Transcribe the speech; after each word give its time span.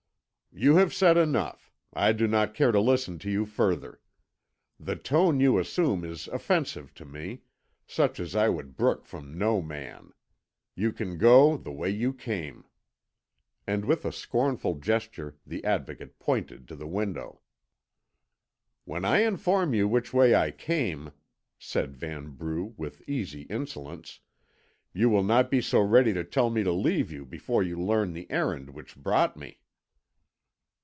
"You 0.53 0.75
have 0.75 0.93
said 0.93 1.15
enough. 1.15 1.71
I 1.93 2.11
do 2.11 2.27
not 2.27 2.53
care 2.53 2.73
to 2.73 2.79
listen 2.81 3.17
to 3.19 3.31
you 3.31 3.45
further. 3.45 4.01
The 4.77 4.97
tone 4.97 5.39
you 5.39 5.57
assume 5.57 6.03
is 6.03 6.27
offensive 6.27 6.93
to 6.95 7.05
me 7.05 7.43
such 7.87 8.19
as 8.19 8.35
I 8.35 8.49
would 8.49 8.75
brook 8.75 9.05
from 9.05 9.37
no 9.37 9.61
man. 9.61 10.11
You 10.75 10.91
can 10.91 11.17
go 11.17 11.55
the 11.55 11.71
way 11.71 11.89
you 11.89 12.11
came." 12.11 12.65
And 13.65 13.85
with 13.85 14.03
a 14.03 14.11
scornful 14.11 14.75
gesture 14.79 15.37
the 15.47 15.63
Advocate 15.63 16.19
pointed 16.19 16.67
to 16.67 16.75
the 16.75 16.85
window. 16.87 17.39
"When 18.83 19.05
I 19.05 19.19
inform 19.19 19.73
you 19.73 19.87
which 19.87 20.13
way 20.13 20.35
I 20.35 20.51
came," 20.51 21.11
said 21.57 21.95
Vanbrugh, 21.95 22.73
with 22.75 23.07
easy 23.07 23.43
insolence, 23.43 24.19
"you 24.91 25.09
will 25.09 25.23
not 25.23 25.49
be 25.49 25.61
so 25.61 25.79
ready 25.79 26.11
to 26.11 26.25
tell 26.25 26.49
me 26.49 26.61
to 26.63 26.73
leave 26.73 27.09
you 27.09 27.25
before 27.25 27.63
you 27.63 27.79
learn 27.81 28.11
the 28.11 28.29
errand 28.29 28.71
which 28.71 28.97
brought 28.97 29.37
me." 29.37 29.59